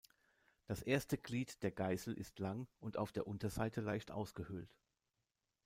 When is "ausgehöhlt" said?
4.09-4.75